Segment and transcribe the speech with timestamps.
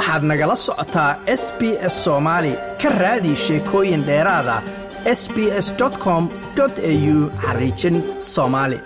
[0.00, 1.10] waxaad nagala socotaa
[1.42, 1.60] s b
[1.92, 4.56] s soomaali ka raadi sheekooyin dheeraada
[5.20, 5.68] s b s
[6.04, 6.22] com
[6.60, 7.96] au xariijin
[8.34, 8.78] soomaali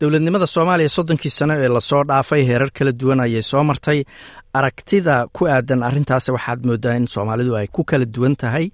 [0.00, 4.00] dowladnimada soomaaliya soddonkii sano ee la soo dhaafay heerar kala duwan ayay soo martay.
[4.58, 8.66] Aragtida ku aadan arrintaas waxaad moodaa in soomaalidu ay ku kala duwan tahay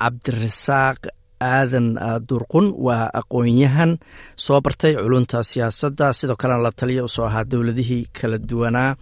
[0.00, 0.98] cabdirasaaq
[1.40, 1.86] aadan
[2.28, 3.98] durqun waa aqoon-yahan.
[4.36, 8.96] Soo bartay culunta siyaasadda sidoo kalena la taliya u soo ahaa dowladihii kala duwanaa.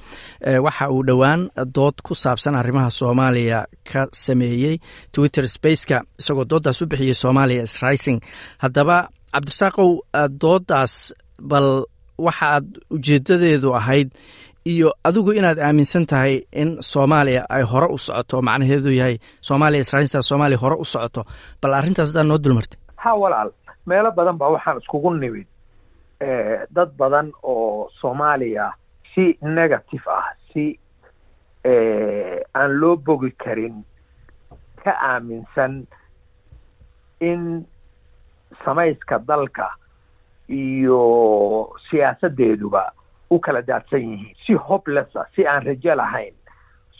[0.65, 4.77] Waxa uu dhowaan dood ku saabsan arrimaha soomaaliya ka sameeyey
[5.13, 8.21] twitter spaceka isagoo dooddaas u bixiyey soomaaliya srising
[8.63, 9.91] haddaba cabdirasaaqow
[10.43, 10.95] dooddaas
[11.51, 11.69] bal
[12.27, 14.09] waxa aad ujeedadeedu ahayd
[14.73, 19.17] iyo adigu inaad aaminsan tahay in soomaaliya ay hore u socoto macnaheedu yahay
[19.49, 21.23] soomaaliya israainta soomaaliya hore u socoto.
[21.63, 22.79] Bal arrintaas hadaa noo dulmartay.
[23.03, 23.51] Ha walaal.
[23.87, 25.47] Meelo badan ba waxaan iskugu nimid
[26.77, 28.67] dad badan oo soomaaliya
[29.15, 29.25] si
[29.59, 30.65] negative ah si
[32.59, 33.77] aan loo bogi karin
[34.83, 35.73] ka aaminsan
[37.21, 37.43] in
[38.65, 39.67] samayska dalka
[40.49, 41.01] iyo
[41.91, 42.83] siyaasaddeeduba
[43.31, 44.35] u kala daadsan yihiin.
[44.47, 46.35] Si hoblessa si aan rajo lahayn.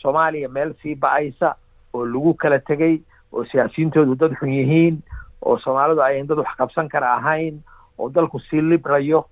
[0.01, 1.55] Soomaaliya meel sii ba'aysa
[1.93, 2.99] oo lagu kala tegey
[3.33, 4.99] oo siyaasiyiintoodu dad xun yihiin
[5.45, 7.61] oo soomaalidu ayan dad wax qabsan kara ahayn
[7.97, 9.25] oo dalku sii librayo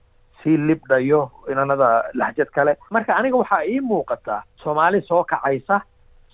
[0.43, 2.77] sii libdhayo inanada laxjad kale.
[2.91, 5.81] Marka aniga waxaa ii muuqata soomaali soo kacaysa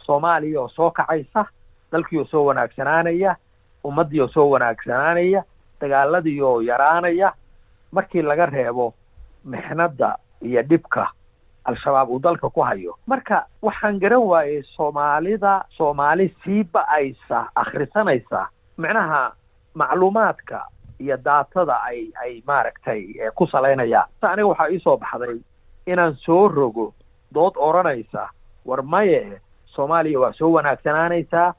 [0.06, 1.46] soomaaliya oo soo kacaysa
[1.92, 3.36] dalkii oo soo wanaagsanaanaya
[3.84, 5.44] ummaddii oo soo wanaagsanaanaya
[5.81, 7.34] dagaaladii oo yaraanaya.
[7.92, 8.94] Markii laga reebo
[9.46, 11.08] mixnadda iyo dhibka
[11.66, 12.97] al-shabaab uu dalka ku hayo.
[13.08, 19.31] Marka waxaan garan waayey soomaalida soomaali sii ba'aysa akhrisanaysa micnaha
[19.75, 20.66] macluumaadka
[21.00, 23.02] iyo daatada ay ay maaragtay
[23.36, 25.39] ku salaynayaan aniga waxaa iisoo baxday
[25.86, 26.94] inaan soo rogo
[27.34, 28.29] dood odranaysa
[28.66, 29.41] war maye
[29.75, 31.53] soomaaliya waa soo wanaagsanaanaysaa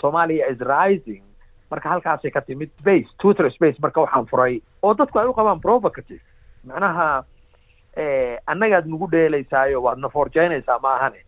[0.00, 1.22] soomaaliya is rising.
[1.70, 4.60] Marka halkaasay ka timid space twitter space marka waxaan furay.
[4.82, 6.22] Oo dadku ay u qabaan provocative
[6.64, 7.24] macnaha
[8.46, 11.20] annagaad nagu dheelaysaayo waad na foorjeynaysaa ma ahane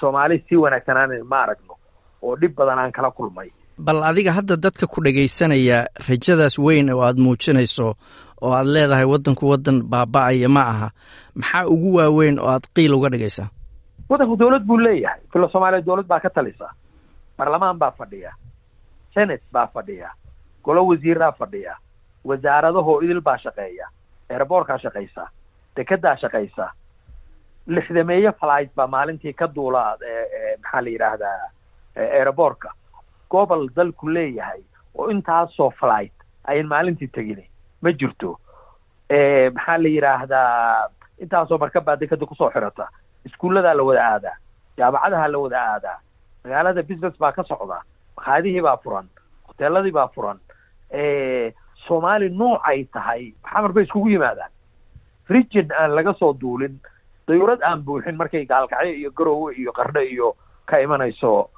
[0.00, 1.74] soomaali sii wanaagsanaanan ma aragno
[2.22, 7.02] oo dhib badan aan kala kulmay bal adiga hadda dadka ku dhegaysanaya rajadaas weyn oo
[7.02, 7.94] aad muujinayso
[8.42, 10.88] oo aad leedahay waddanku waddan baaba-aya ma aha
[11.34, 13.48] maxaa ugu waaweyn oo aad qiil uga dhigaysaa?
[14.08, 15.20] Waddanku dawlad buu leeyahay.
[15.32, 16.68] Filo soomaaliya dawlad baa ka talisa
[17.38, 18.32] baarlamaan baa fadhiya.
[19.14, 20.10] Senate baa fadhiya.
[20.64, 21.74] Golo wasiiraa fadhiya.
[22.24, 23.86] Wasaaradahoo idil baa shaqeeya.
[24.30, 25.28] Eeraboorkaa shaqaysa
[25.76, 26.66] dekedaa shaqaysa
[27.66, 29.96] lixdameeye flight baa maalintii ka duula
[30.62, 31.50] maxaa la yidhaahdaa
[31.96, 32.70] eeraboorka
[33.30, 34.62] gobol dalku leeyahay
[34.94, 36.12] oo intaasoo flight
[36.44, 37.44] ayan maalintii tegin
[37.82, 38.38] ma jirto.
[39.54, 40.88] Maxaa la yidhaahdaa
[41.22, 42.88] intaasoo markab baa dekeda ku soo xirata.
[43.24, 44.36] Iskuulladaa la wada aadaa.
[44.78, 45.98] Jaamacadaha la wada aadaa.
[46.44, 47.82] Magaalada business baa ka socda.
[48.16, 49.08] Makhaadihii baa furan.
[49.48, 50.38] Hoteeladii baa furan.
[51.86, 53.32] Soomaali noocay tahay.
[53.50, 54.50] Xamar bay iskugu yimaadaan
[55.34, 56.78] region aan laga soo duulin
[57.28, 60.34] dawlad aan buuxin markay gaalkacyo iyo garowe iyo qardho iyo
[60.66, 61.48] ka imanayso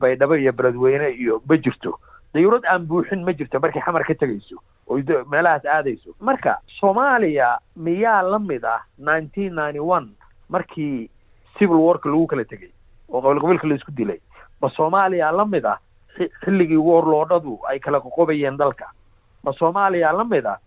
[0.00, 1.98] baydhabo iyo beledweyne iyo ma jirto.
[2.34, 4.56] Dawlad aan buuxin ma jirto markay xamar ka tegayso
[4.90, 4.98] oo
[5.30, 6.14] meelahaas aadayso.
[6.20, 10.08] Marka soomaaliya miyaa la mid ah nineteen ninety one
[10.48, 11.08] markii
[11.58, 12.70] civil warka lagu kala tegay
[13.08, 14.20] oo qabiil qabiilka la isku dilay.
[14.60, 15.78] Ma soomaaliya la mid ah
[16.44, 18.90] xilligii warloodhadu ay kala qoqobayeen dalka.
[19.44, 20.58] Ma soomaaliya la mid ah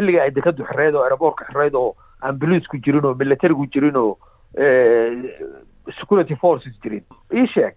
[0.00, 1.94] xilligii ay dekadu xereyd oo aeroboortka xereyd oo
[2.70, 4.16] ku jirin oo military ku jirin oo
[6.00, 7.04] security forces jirin.
[7.34, 7.74] Ii sheeg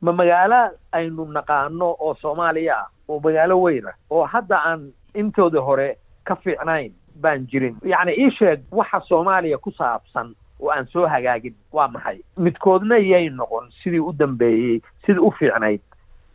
[0.00, 0.60] ma magaalo
[0.92, 6.92] aynu naqaano oo soomaaliya ah oo magaalo weyna oo hadda aan intooda hore ka fiicnayn
[7.20, 7.76] baan jirin.
[7.84, 12.20] Yacni ii sheeg waxa soomaaliya ku saabsan oo aan soo hagaagin waa maxay.
[12.36, 15.80] Midkoodna yay noqon sidii u dambeeyey sidii u fiicnayd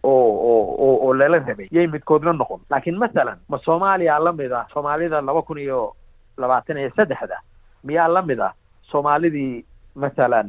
[0.04, 4.66] oo oo oo lala rabay yay midkoodna noqon laakiin masalan ma soomaaliya la mid ah
[4.74, 5.94] soomaalida laba kun iyo
[6.38, 7.38] labaatan iyo saddexda
[7.84, 8.54] miyaa la mid ah
[8.92, 9.66] soomaalidii
[9.96, 10.48] masalan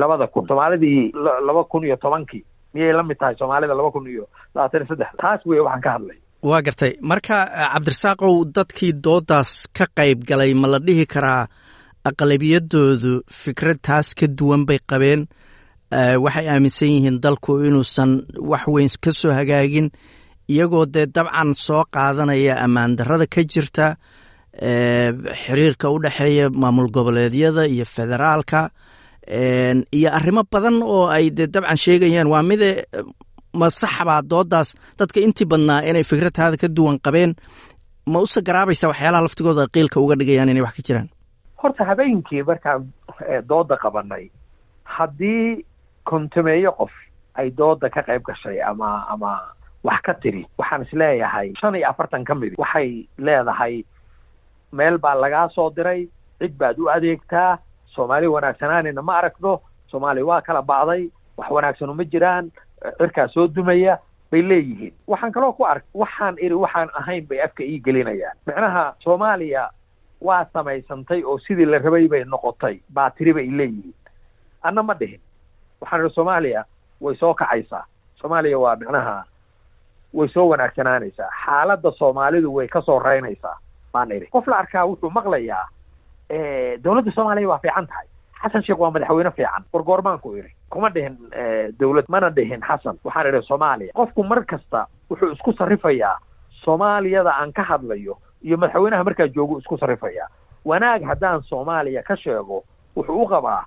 [0.00, 1.12] labada kun soomaalidii
[1.48, 2.44] laba kun iyo tobankii
[2.74, 4.24] miyay la mid tahay soomaalida laba kun iyo
[4.54, 7.36] labaatan iyo saddexda taas wey waxaan ka hadlay waa gartay marka
[7.72, 11.42] cabdirasaaqow dadkii doodaas ka qayb galay ma la dhihi karaa
[12.10, 13.12] aqlabiyadoodu
[13.42, 15.26] fikrad taas ka duwan bay qabeen
[15.92, 18.10] waxay aaminsan yihiin dalku inuusan
[18.50, 19.88] wax weyn ka soo hagaagin
[20.48, 23.96] iyagoo dee dabcan soo qaadanaya ammaan darrada ka jirta
[25.42, 28.70] xiriirka u dhexeeya maamul goboleedyada iyo federaalka.
[29.98, 32.70] Iyo arrimo badan oo ay dee dabcan sheegayaan waa mide
[33.54, 34.74] ma saxbaa doodaas?
[34.98, 37.34] Dadka intii badnaa inay fikradtaada ka duwan qabeen
[38.06, 41.08] ma u sagaraabaysa waxyaalaha laftigooda qiilka uga dhigayaan inay wax ka jiraan?
[41.62, 42.80] Horta habeenkii markaan
[43.50, 44.24] dooda qabanay
[44.84, 45.64] haddii
[46.10, 46.92] kontumeeyo qof
[47.34, 49.40] ay dooda ka qayb gashay ama ama
[49.84, 50.46] wax ka tiri.
[50.58, 53.84] Waxaan is leeyahay shan iyo afartan ka midi waxay leedahay
[54.72, 56.08] meel baa lagaa soo diray
[56.38, 57.58] cid baad u adeegtaa
[57.94, 59.60] soomaali wanaagsanaanina ma aragno
[59.90, 62.50] soomaaliya waa kala ba'day wax wanaagsanu ma jiraan
[62.98, 63.98] cirkaa soo dumaya
[64.30, 64.94] bay leeyihiin.
[65.06, 68.36] Waxaan kaloo ku ark waxaan iri waxaan ahayn bay afka ii gelinayaan.
[68.46, 69.70] Micnaha soomaaliya
[70.20, 73.94] waa samaysantay oo sidii la rabay bay noqotay baa tiri bay leeyihiin.
[74.62, 75.20] Anna ma dhihin
[75.80, 76.64] waxaan idhi soomaaliya
[77.00, 77.84] way soo kacaysaa.
[78.20, 79.24] Soomaaliya waa micnaha
[80.14, 83.56] way soo wanaagsanaanaysaa xaaladda soomaalidu way ka soo reynaysaa
[83.92, 84.26] baan idhi.
[84.32, 85.64] Qof la arkaa wuxuu maqlayaa
[86.84, 88.06] dowladda soomaaliya waa fiican tahay.
[88.42, 89.64] Xasan sheekh waa madaxweyne fiican.
[89.72, 91.16] Wargoormaanku idhi kuma dhihin
[91.80, 92.98] dowlad mana dhihin xasan.
[93.04, 93.92] Waxaan idhi soomaaliya.
[93.94, 96.18] Qofku mar kasta wuxuu isku sarrifayaa
[96.64, 100.28] soomaaliyada aan ka hadlayo iyo madaxweynaha markaa joogu isku sarrifayaa
[100.64, 102.64] wanaag haddaan soomaaliya ka sheego
[102.96, 103.64] wuxuu u qabaa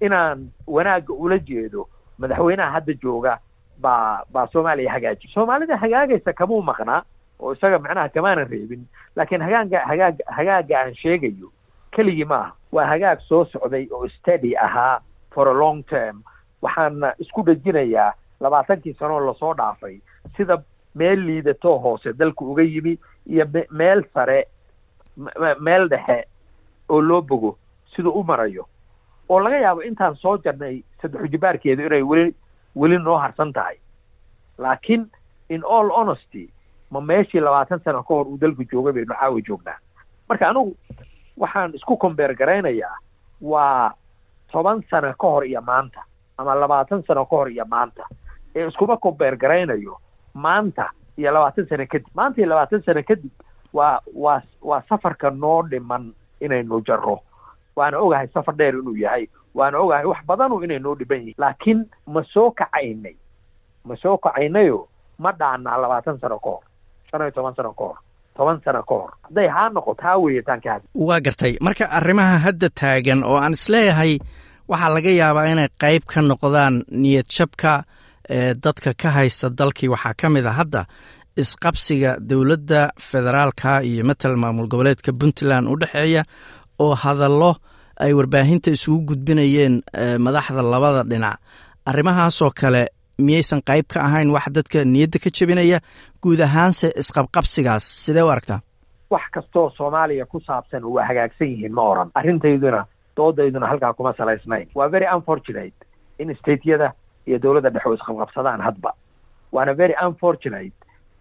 [0.00, 3.38] inaan wanaagga ula jeedo madaxweynaha hadda jooga
[3.80, 5.28] baa baa soomaaliya hagaaji.
[5.34, 7.02] Soomaalida hagaagaysa kamuu maqnaa
[7.40, 8.86] oo isaga macnaha kamaanan reebin
[9.16, 11.52] laakiin hagaaga hagaag hagaagga aan sheegayo
[11.90, 15.00] keligii maaha waa hagaag soo socday oo steady ahaa
[15.30, 16.22] for a long term.
[16.62, 20.00] Waxaana isku dhejinayaa labaatankii sanoo la soo dhaafay
[20.36, 20.62] sida
[20.94, 24.46] meel liidatoo hoose dalka uga yimi iyo meel sare
[25.60, 26.24] meel dhexe
[26.88, 27.58] oo loo bogo
[27.96, 28.66] siduu u marayo
[29.28, 32.34] oo laga yaabo intaan soo jarnay saddexu jibaarkeedu inay weli
[32.76, 33.76] weli noo harsan tahay.
[34.58, 35.06] Laakiin
[35.48, 36.48] in all honesty
[36.90, 39.78] ma meeshii labaatan sano ka hor uu dalku joogay baynu caawa joognaa.
[40.28, 40.76] Marka anigu
[41.36, 42.96] waxaan isku combeer garaynayaa
[43.40, 43.92] waa
[44.52, 46.04] toban sano ka hor iyo maanta
[46.38, 48.04] ama labaatan sano ka hor iyo maanta.
[48.54, 49.98] Ee iskuma combeer garaynayo
[50.34, 52.06] maanta iyo labaatan sano kadib.
[52.14, 53.32] Maanta iyo labaatan sano kadib
[53.72, 57.20] waa waa waa safarka noo dhiman inaynu jarro
[57.78, 59.24] waana ogahay safar dheer inuu yahay
[59.58, 61.80] waana ogahay wax badanu inay noo dhiban yihiin laakiin
[62.14, 63.16] ma soo kacaynay
[63.88, 64.78] ma soo kacaynayo
[65.22, 66.62] ma dhaanaa labaatan sano ka hor
[67.10, 67.98] shan iyo toban sano ka hor
[68.36, 69.10] toban sano ka hor.
[69.26, 70.88] Hadday haa noqoto haa weeyataan ka hadli.
[71.08, 71.52] Waa gartay.
[71.66, 74.12] Marka arrimaha hadda taagan oo aan is leeyahay
[74.70, 77.72] waxaa laga yaabaa inay qayb ka noqdaan niyad jabka
[78.36, 79.88] ee dadka ka haysta dalkii.
[79.94, 80.82] Waxaa ka mid a hadda
[81.42, 86.22] isqabsiga dowladda federaalka iyo matal maamul goboleedka puntland u dhexeeya
[86.78, 87.54] oo hadallo
[88.00, 89.82] ay warbaahinta isugu gudbinayeen
[90.18, 91.38] madaxda labada dhinac.
[91.86, 92.82] Arrimahaasoo kale
[93.18, 95.78] miyaysan qayb ka ahayn wax dadka niyadda ka jebinaya
[96.22, 97.84] guud ahaanse isqabqabsigaas.
[98.04, 98.60] Sidee u aragtaa?
[99.10, 102.10] Wax kastoo soomaaliya ku saabsan waa hagaagsan yihiin ma oran.
[102.14, 102.84] Arrintayduna
[103.16, 104.68] doodayduna halkaa kuma salaysnayn.
[104.74, 105.74] Waa very unfortunate
[106.18, 106.92] in stateyada
[107.26, 108.92] iyo dowladda dhexe oo isqabqabsadaan hadba.
[109.52, 110.74] Waana very unfortunate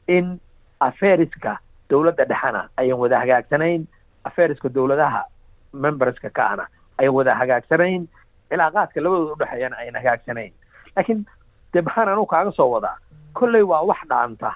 [0.08, 0.40] in
[0.80, 1.58] affaireska
[1.90, 3.88] dowladda dhexena ayan wada hagaagsanayn
[4.28, 5.24] affaireska dowladaha
[5.74, 6.68] memberska ka ana
[6.98, 8.08] ayan wada hagaagsanayn
[8.50, 10.54] cilaaqaadka labadooda udhexeeyana ayan hagaagsanayn
[10.96, 11.26] laakiin
[11.74, 12.98] dee maxaan anugu kaaga soo wadaa.
[13.34, 14.52] Kolley waa wax dhaanta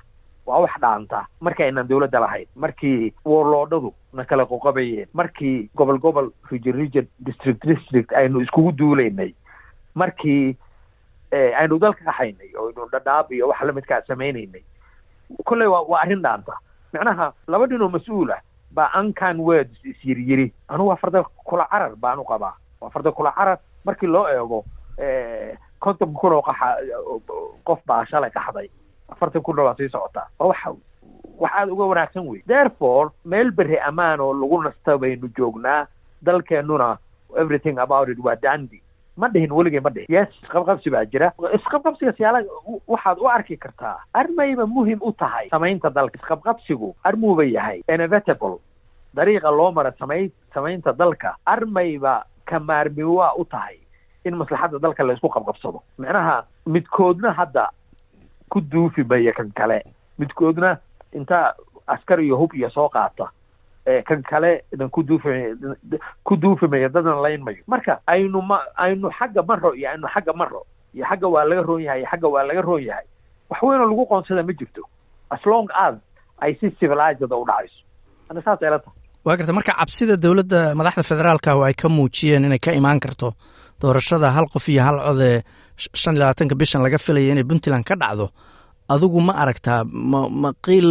[0.45, 1.25] waa wax dhaanta.
[1.39, 7.65] Markii aynan dowladda lahayn markii warloodhadu na kala qoqobayeen markii gobol gobol region region district
[7.67, 9.33] district aynu iskugu duulaynay
[9.95, 10.57] markii
[11.31, 14.63] aynu dalka qaxaynay oo aynu dhadhaab iyo wax lamidkaa samaynaynay.
[15.45, 16.57] Kolley waa waa arrin dhaanta.
[16.93, 18.41] Macnaha laba nin oo mas'uul ah
[18.73, 22.53] baa uncan words isyiri yiri anugu waa farda kula carar baanu qabaa.
[22.81, 24.65] Waa kula carar markii loo eego
[25.79, 26.67] konton kun oo qaxa
[27.65, 28.69] qof baa shalay qaxday
[29.09, 30.59] afartan kunna waa sii socotaa waa wax
[31.39, 35.87] wax aada uga wanaagsan wey therefore meel beri ammaan oo lagu nasta baynu joognaa
[36.25, 36.97] dalkeennuna
[37.41, 38.81] everything about it waa dandy
[39.17, 40.07] ma dhihin weligay ma dhihin.
[40.09, 41.31] Yes isqabqabsi baa jira.
[41.57, 42.41] Isqabqabsiga siyaala
[42.87, 46.17] waxaad u arki kartaa armayba muhiim u tahay samaynta dalka.
[46.19, 47.81] Isqabqabsigu armuuba yahay.
[47.89, 48.57] Inevitable.
[49.15, 53.77] Dariiqa loo mara samay samaynta dalka armayba kamaarmi waa u tahay
[54.25, 55.81] in maslaxadda dalka la isku qabqabsado.
[55.97, 57.69] Macnaha midkoodna hadda
[58.49, 59.81] ku duufi maya kan kale.
[60.19, 60.77] Midkoodna
[61.13, 61.53] inta
[61.87, 63.27] askar iyo hub iyo soo qaata
[64.07, 65.29] kan kale idan ku duufi
[66.27, 67.61] ku duufi mayo dadna layn mayo.
[67.67, 68.39] Marka aynu
[68.77, 70.61] aynu xagga maro iyo aynu xagga maro
[70.95, 73.05] iyo xagga waa laga roon yahay iyo xagga waa laga roon yahay
[73.49, 74.81] wax weynoo lagu qoonsada ma jirto.
[75.35, 75.95] As long as
[76.43, 77.79] ay si civilized u dhacayso.
[78.29, 78.97] Ana saas ayla tahay.
[79.25, 83.33] Waa garta marka cabsida dowladda madaxda federaalka oo ay ka muujiyeen inay ka imaan karto
[83.81, 85.37] doorashada hal qof iyo hal cod ee
[86.01, 88.29] shan iyo labaatanka bishan laga filaya inay puntland ka dhacdo
[88.93, 90.89] adigu ma aragtaa ma ma qiil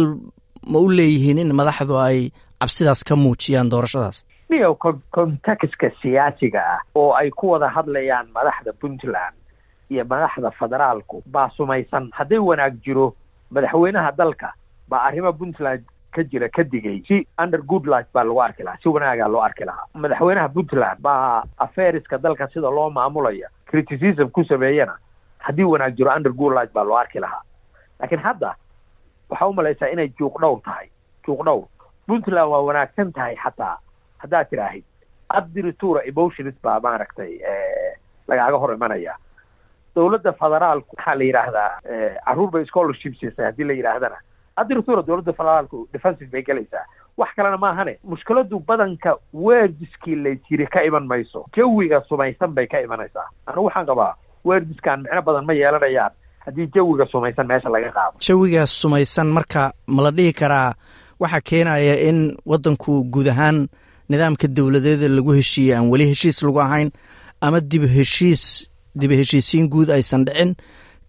[0.71, 2.17] ma u leeyihiin in madaxdu ay
[2.61, 4.25] cabsidaas ka muujiyaan doorashadaas?
[4.49, 4.75] Niyo
[5.15, 9.35] contextka siyaasiga ah oo ay ku wada hadlayaan madaxda puntland
[9.89, 12.09] iyo madaxda federaalku baa sumaysan.
[12.11, 13.15] Hadday wanaag jiro
[13.51, 14.53] madaxweynaha dalka
[14.89, 16.99] baa arrimo puntland ka jira ka digay.
[17.07, 19.85] Si under good life baa lagu arki lahaa si wanaagaa loo arki lahaa.
[19.95, 24.97] Madaxweynaha puntland baa affaireska dalka sida loo maamulaya criticism ku sameeyana
[25.39, 27.41] haddii wanaag jiro under good life baa loo arki lahaa.
[27.99, 28.55] Laakiin hadda
[29.29, 30.87] waxaa u malaysaa inay juuq dhowr tahay
[31.25, 31.63] juuq dhowr
[32.11, 33.75] puntland waa wanaagsan tahay xataa.
[34.23, 34.83] Haddaad tidhaahid
[35.39, 37.31] abdiritura emotions baa maaragtay
[38.27, 39.13] lagaaga hor imanaya.
[39.95, 41.69] Dowladda federaalku waxaa la yidhaahdaa
[42.25, 44.17] carruur bay scholarship siisay haddii la yidhaahdana.
[44.61, 46.85] Abdiritura dowladda federaalku defensive bay gelaysaa
[47.17, 51.45] wax kalena maahane mushkiladu badanka weerdiskii laysyiri ka iman mayso.
[51.57, 53.27] Jawiga sumaysan bay ka imanaysaa.
[53.47, 54.13] Anigu waxaan qabaa
[54.47, 56.11] weerdiskan micno badan ma yeelanayaan.
[56.45, 58.15] Haddii jawiga sumaysan meesha laga qaado.
[58.27, 60.73] Jawigaas sumaysan marka ma la dhihi karaa
[61.21, 62.19] waxaa keenaya in
[62.51, 63.57] waddanku guud ahaan
[64.11, 66.89] nidaamka dowladeeda lagu heshiiyey aan weli heshiis lagu ahayn
[67.45, 68.43] ama dib heshiis
[69.01, 70.51] dib heshiisiin guud aysan dhicin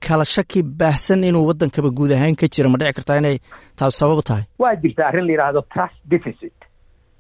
[0.07, 3.37] kala shaki baahsan inuu waddankaba guud ahaan ka jira ma dhici kartaa inay
[3.79, 4.45] taas sabab tahay?
[4.63, 6.55] Waa jirta arrin la yidhaahdo trust deficit.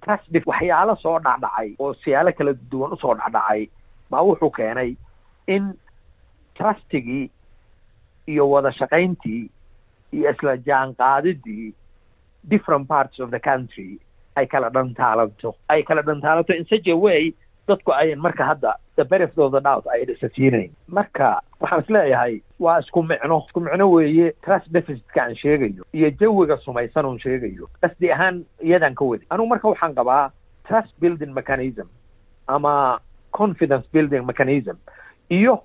[0.04, 3.62] Trust waxyaalo soo dhacdhacay oo siyaalo kala duwan u soo dhacdhacay
[4.10, 4.90] baa wuxuu keenay
[5.54, 5.64] in
[6.58, 7.30] trustigii
[8.32, 9.42] iyo wada shaqayntii
[10.16, 11.68] iyo isla jaanqaadidii
[12.48, 13.98] different parts of the country.
[14.36, 17.34] Ay kala dhantaalanto ay kala dhantaalanto in such a way
[17.68, 22.40] dadku ayan marka hadda the benefit of the doubt ay dhisasiinayn marka waxaan is leeyahay
[22.58, 23.44] waa isku micno.
[23.48, 27.68] Isku micno weeye trust deficitka aan sheegayo iyo jawiga sumaysan oon sheegayo.
[27.82, 29.26] Qasdi ahaan iyadaan ka wadi.
[29.30, 30.30] Anugu marka waxaan qabaa
[30.68, 31.88] trust building mechanism
[32.48, 33.00] ama
[33.32, 34.76] confidence building mechanism
[35.30, 35.60] iyo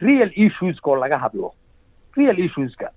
[0.00, 1.52] real issueska oo laga hadlo.
[2.16, 2.90] Real issueska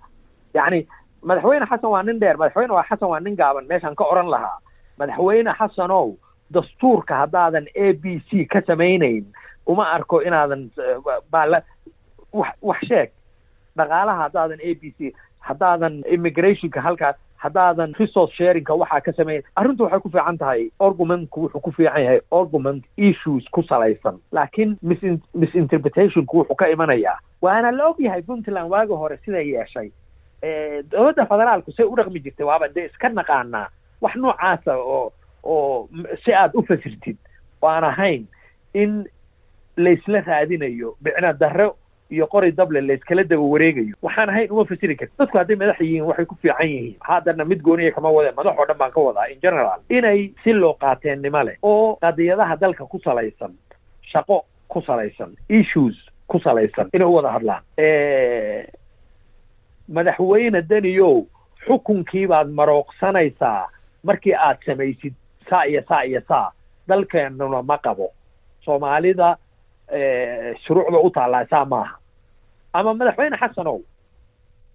[0.56, 0.88] yacni
[1.24, 2.38] madaxweyne xasan waa nin dheer.
[2.38, 3.68] Madaxweyne waa xasan waa nin gaaban.
[3.68, 4.58] Meeshaan ka oran lahaa.
[5.00, 6.16] Madaxweyne xasanow
[6.54, 9.26] dastuurka haddaadan a b c ka samaynayn
[9.68, 10.70] uma arko inaadan
[11.32, 11.62] baala
[12.34, 13.10] wax wax sheeg.
[13.78, 19.84] Dhaqaalaha haddaadan a b c haddaadan immigrationka halkaas haddaadan resource sharingka waxaa ka sameyn arrintu
[19.84, 20.70] waxay ku fiican tahay.
[20.80, 22.20] Argumentku wuxuu ku fiican yahay.
[22.32, 24.20] Argument issues ku salaysan.
[24.32, 25.00] Laakiin mis
[25.34, 27.18] misinterpretationku wuxuu ka imanayaa.
[27.42, 29.90] Waana la og yahay puntland waagi hore siday yeeshay
[30.92, 33.68] dowladda federaalku say u dhaqmi jirtay waaba dee iska naqaanaa.
[34.02, 35.12] Wax noocaasa oo
[35.44, 35.90] oo
[36.26, 37.18] si aad u fasirtid
[37.62, 38.26] oo aan ahayn
[38.74, 39.06] in
[39.78, 41.76] laysla raadinayo bicna darro
[42.12, 43.96] iyo qori dable layskala daba wareegayo.
[44.02, 46.96] Waxaan ahayn uma fasiri karti dadku hadday madax yihiin waxay ku fiican yihiin.
[47.00, 50.54] Haddana mid gooniya kama wade madax oo dhan baan ka wadaa in general inay si
[50.54, 51.58] loo qaateennimo leh.
[51.62, 53.54] Oo qadiyadaha dalka ku salaysan
[54.12, 55.96] shaqo ku salaysan issues
[56.28, 57.62] ku salaysan inay u wada hadlaan
[59.96, 61.26] madaxweyne daniyow
[61.66, 63.70] xukunkii baad marooqsanaysaa
[64.04, 65.14] markii aad samaysid
[65.50, 66.52] saa iyo saa iyo saa
[66.88, 68.08] dalkeennuna ma qabo.
[68.66, 69.38] Soomaalida
[70.64, 71.96] shuruucda u taallaa saa maaha.
[72.74, 73.80] Ama madaxweyne xasanow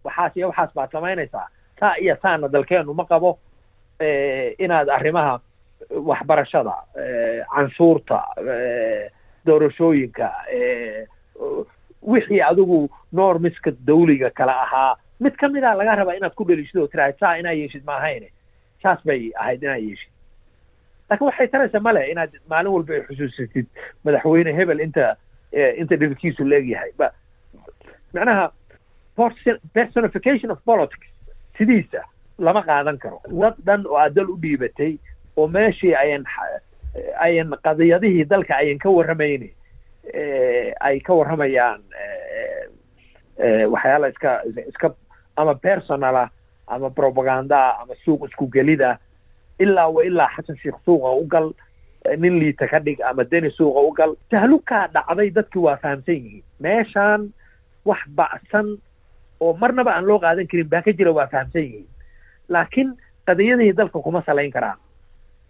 [0.05, 1.49] waxaas iyo waxaas baad samaynaysaa
[1.81, 3.39] saa iyo saana dalkeennu ma qabo
[4.59, 5.41] inaad arrimaha
[6.09, 6.75] waxbarashada
[7.55, 8.19] canshuurta
[9.47, 10.29] doorashooyinka
[12.03, 16.77] wixii adigu normiska dawliga kale ahaa mid ka mid a laga rabaa inaad ku dheliishid
[16.83, 18.29] oo tiraahid saa inaa yeeshid ma ahayne
[18.83, 20.11] saas bay ahayd inaa yeeshid.
[21.11, 23.67] Laakiin waxay taraysa male inaad maalin walba ay xusuusatid
[24.05, 25.17] madaxweyne hebel inta
[25.81, 27.09] inta dhibkiisu leegyahay ba
[28.15, 28.51] macnaha
[29.75, 31.09] personification of politics
[31.59, 32.03] sidiisa
[32.39, 33.21] lama qaadan karo.
[33.43, 34.99] Dad dhan oo aad u dhiibatay
[35.37, 36.25] oo meeshii ayan
[37.27, 39.49] ayan qadiyadihii dalka ayan ka warramayne
[40.89, 41.81] ay ka warramayaan
[43.73, 44.31] waxyaala iska
[44.69, 44.89] iska
[45.37, 46.31] ama personala
[46.67, 48.99] ama propagandaa ama suuq isku gelida
[49.59, 51.47] ilaa wa ilaa xasan sheekh suuqa u gal
[52.19, 54.13] nin liita ka dhig ama deni suuqa u gal.
[54.31, 56.45] Tahlukaa dhacday dadki waa fahamsan yihiin.
[56.61, 57.23] Meeshaan
[57.85, 58.67] wax ba'san
[59.41, 61.87] oo marnaba aan loo qaadan karin baa ka jira waa fahamsan yihiin.
[62.49, 62.89] Laakiin
[63.27, 64.79] qadiyadihii dalka kuma salayn karaan.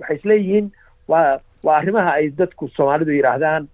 [0.01, 0.67] Waxay isleeyihiin
[1.09, 3.69] waa waa arrimaha ay dadku soomaalidu yidhaahdaan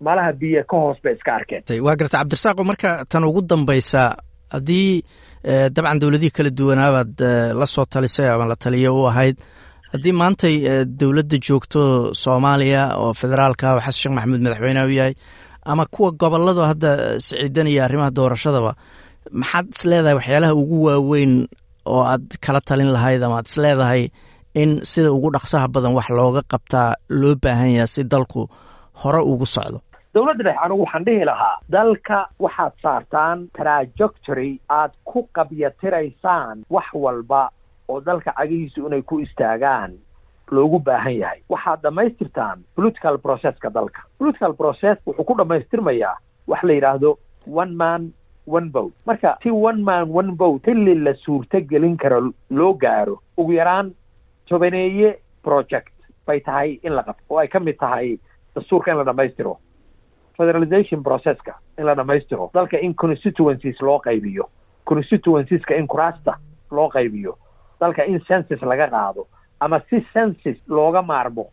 [0.00, 1.62] malaha biyo ka hoos bay iska arkeen.
[1.84, 4.16] Waa garta cabdirasaaqo marka tan ugu dambaysa
[4.54, 5.02] haddii
[5.74, 7.12] dabcan dowladihii kala duwanaabaad
[7.60, 9.36] la soo talisay ama la taliyo u ahayd
[9.92, 10.54] haddii maantay
[11.00, 11.80] dowladda joogto
[12.22, 15.14] soomaaliya oo federaalka oo xasan sheekh maxamuud madaxweyneha u yahay
[15.70, 16.90] ama kuwa goboladu hadda
[17.24, 18.72] siciidanaya arrimaha doorashadaba
[19.40, 21.34] maxaad is leedahay waxyaalaha ugu waaweyn
[21.92, 24.02] oo aad kala talin lahayd ama aad is leedahay
[24.62, 26.88] in sida ugu dhaqsaha badan wax looga qabtaa
[27.20, 28.42] loo baahan yaha si dalku
[29.00, 29.78] hore ugu socdo
[30.14, 37.48] dowladda dhexe anigu waxaan dhihi lahaa dalka waxaad saartaan trajectory aad ku qabyatiraysaan wax walba
[37.88, 39.98] oo dalka cagihiisu inay ku istaagaan
[40.50, 41.40] loogu baahan yahay.
[41.48, 44.02] Waxaad dhammaystirtaan political processka dalka.
[44.18, 46.16] Political process wuxuu ku dhammaystirmayaa
[46.46, 48.12] wax la yidhaahdo one man
[48.46, 48.94] one vote.
[49.06, 53.94] Marka si one man one vote xilli la suurto gelin karo loo gaaro ugu yaraan
[54.48, 55.90] tobaneeye project
[56.26, 58.18] bay tahay in la qabto oo ay ka mid tahay
[58.54, 59.58] dastuurka in la dhamaystiro
[60.36, 62.50] federalization processka in la dhamaystiro.
[62.54, 64.48] Dalka in constituencies loo qaybiyo
[64.84, 66.34] constituencieska in kuraasta
[66.70, 67.38] loo qaybiyo
[67.80, 69.26] dalka in census laga qaado
[69.60, 71.46] ama si census looga maarmo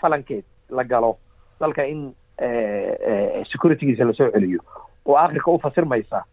[0.00, 1.16] falankeed la galo
[1.60, 2.14] dalka in
[3.52, 4.60] securitygiisa la soo celiyo.
[5.04, 6.24] Oo africa u fasirmaysa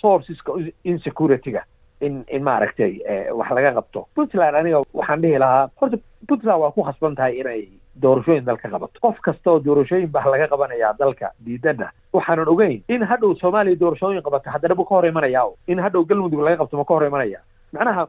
[0.00, 0.52] sourceska
[0.84, 1.62] insecurity-ga
[2.00, 3.00] in in maaragtay
[3.32, 4.08] wax laga qabto.
[4.14, 5.96] Puntland aniga waxaan dhihi lahaa horta
[6.28, 7.68] puntland waa ku khasban tahay inay
[8.02, 13.02] doorashooyin dalka qabato qof kasta oo doorashooyin baa laga qabanayaa dalka diidana waxaanan ogeyn in
[13.10, 16.84] hadhow soomaaliya doorashooyin qabato haddana ma ka hor imanaya in hadhow galmudug laga qabto ma
[16.84, 17.40] ka hor imanaya
[17.72, 18.08] macnaha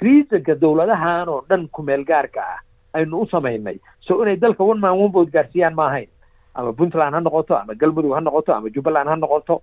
[0.00, 2.60] riisanka dowladahan oo dhan kumeel gaarka ah
[2.94, 3.76] aynu u samaynay.
[4.00, 6.08] So inay dalka one man one vote gaarsiiyaan ma ahayn.
[6.54, 9.60] Ama puntland ha noqoto ama galmudug ha noqoto ama jubbaland ha noqoto.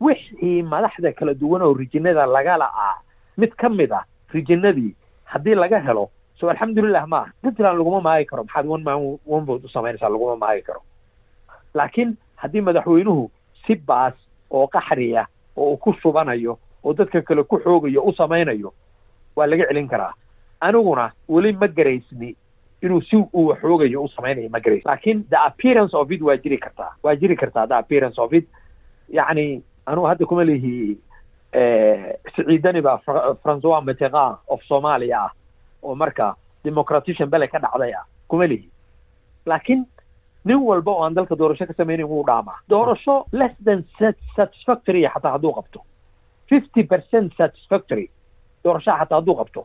[0.00, 2.96] Wixii madaxda kala duwan oo rijinada lagala ah
[3.36, 8.44] mid ka mid ah rijinadii haddii laga helo so alxamdulilah maaha puntland laguma maagi karo.
[8.44, 10.80] Maxaad one man one vote u laguma maagi karo.
[11.74, 13.30] Laakiin haddii madaxweynuhu
[13.66, 14.14] si baas
[14.50, 15.26] oo qaxriya
[15.56, 18.72] oo uu ku shubanayo oo dadka kale ku xoogayo u samaynayo
[19.36, 20.12] waa laga celin karaa.
[20.60, 22.36] Aniguna weli ma garaysni
[22.82, 26.58] inuu si uu xoogayo u samaynayo ma garays laakiin the appearance of it waa jiri
[26.58, 26.94] kartaa.
[27.02, 28.46] Waa jiri kartaa the appearance of it.
[29.08, 30.98] Yacni anugu hadda kuma lihi
[32.36, 32.98] siciidani baa
[33.42, 35.30] francois mitterrand of soomaaliya ah
[35.84, 38.68] oo marka democratician bele ka dhacday ah kuma lihi
[39.46, 39.84] laakiin
[40.44, 43.84] nin walba oo aan dalka doorasho ka samaynayn wuu dhaamaa doorasho less than
[44.36, 45.80] satisfactory xataa hadduu qabto.
[46.50, 48.06] fifty percent satisfactory
[48.64, 49.60] doorashaha xataa hadduu qabto.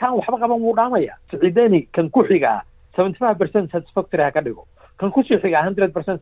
[0.00, 1.14] Kan waxba qaban wuu dhaamaya.
[1.30, 2.60] Siciidani kan ku xigaa
[2.96, 4.64] seventy five percent satisfactory ha ka dhigo.
[4.98, 6.20] Kan ku sii xigaa hundred percent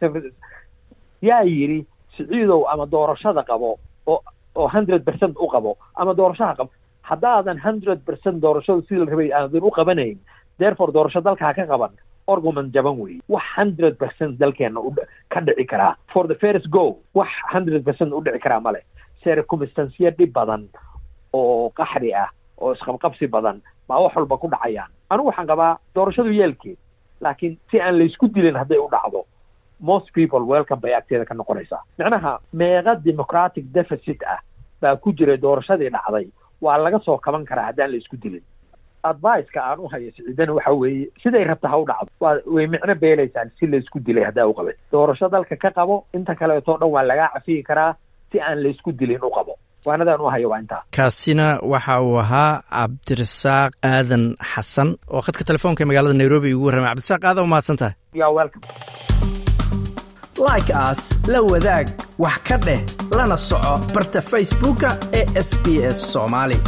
[1.22, 4.22] yaa yidhi siciidow ama doorashada qabo oo
[4.54, 6.70] oo hundred percent u qabo ama doorashaha qabo
[7.10, 10.18] haddaadan hundred percent doorashada sidii la rabay aadan u qabanayn
[10.58, 11.92] therefore doorasho dalka ha ka qaban.
[12.28, 14.90] Argument jaban weeye wax hundred percent dalkeena u
[15.32, 15.94] ka dhici karaa.
[16.12, 18.80] For the first go wax hundred percent u dhici karaa male
[19.24, 20.68] circumstanciya dhib badan
[21.32, 22.28] oo qaxri ah
[22.60, 24.90] oo isqabqabsi badan baa wax walba ku dhacayaan.
[25.10, 26.76] Anigu waxaan qabaa doorashadu yeelkeed
[27.20, 29.24] laakiin si aan laysku dilin hadday u dhacdo
[29.80, 31.82] most people welcome bay agteeda ka noqonaysaa.
[31.98, 34.40] Macnaha meeqa democratic deficit ah
[34.82, 36.26] baa ku jiray doorashadii dhacday
[36.64, 38.42] waa laga soo kaban karaa haddaan la isku dilin.
[39.10, 42.10] Adviceka aan u hayo siciidana waxa weeye siday rabta ha u dhacdo.
[42.20, 46.04] Waa way micno beelaysaan si la isku dilay haddaa u qabay doorasho dalka ka qabo
[46.16, 47.94] inta kaleetoo dhan waa lagaa cafiyi karaa
[48.32, 49.54] si aan la isku dilin u qabo.
[49.86, 50.82] Waanadaan u hayo waa intaa.
[50.96, 57.24] Kaasina waxa uu ahaa cabdirasaaq aadan xasan oo khadka telefoonka magaalada nairobi ugu warramay cabdirasaaq
[57.24, 58.64] aada u mahadsan tahay ya welcome
[60.38, 61.86] like as la wadaag
[62.18, 62.80] wax ka dheh
[63.16, 66.58] lana soco barta facebooka ee sb s soomaali